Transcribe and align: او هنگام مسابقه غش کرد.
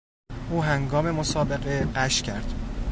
او 0.51 0.63
هنگام 0.63 1.11
مسابقه 1.11 1.85
غش 1.95 2.21
کرد. 2.21 2.53